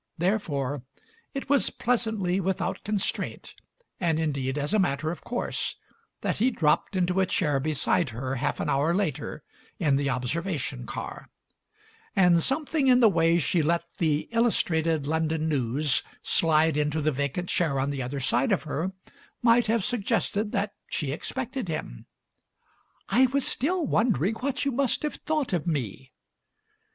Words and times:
Therefore 0.17 0.81
it 1.35 1.47
was 1.47 1.69
pleasantly 1.69 2.39
without 2.39 2.83
constraint, 2.83 3.53
and 3.99 4.19
indeed 4.19 4.57
as 4.57 4.73
a 4.73 4.79
matter 4.79 5.11
of 5.11 5.23
course, 5.23 5.75
that 6.21 6.37
he 6.37 6.49
dropped 6.49 6.95
into 6.95 7.19
a 7.21 7.27
chair 7.27 7.59
beside 7.59 8.09
her 8.09 8.33
half 8.37 8.59
an 8.59 8.67
hour 8.67 8.95
later, 8.95 9.43
in 9.77 9.97
the 9.97 10.09
observation 10.09 10.87
car; 10.87 11.29
and 12.15 12.41
something 12.41 12.87
in 12.87 12.99
the 12.99 13.07
way 13.09 13.37
she 13.37 13.61
let 13.61 13.85
the 13.99 14.27
Illustrated 14.31 15.05
London 15.05 15.47
News 15.47 16.01
slide 16.23 16.77
into 16.77 16.99
the 16.99 17.11
vacant 17.11 17.47
chair 17.47 17.79
on 17.79 17.91
the 17.91 18.01
other 18.01 18.19
side 18.19 18.51
of 18.51 18.63
her 18.63 18.93
might 19.43 19.67
have 19.67 19.85
suggested 19.85 20.51
that 20.51 20.73
she 20.89 21.11
expected 21.11 21.67
him. 21.67 22.07
"I 23.07 23.27
was 23.27 23.45
still 23.45 23.85
wondering 23.85 24.33
what 24.37 24.65
you 24.65 24.71
must 24.71 25.03
have 25.03 25.17
thought 25.27 25.53
of 25.53 25.67
me." 25.67 26.11